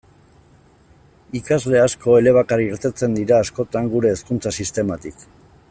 Ikasle 1.39 1.81
asko 1.83 2.17
elebakar 2.21 2.63
irteten 2.63 3.15
dira 3.19 3.39
askotan 3.45 3.93
gure 3.97 4.15
hezkuntza 4.15 4.59
sistematik. 4.63 5.29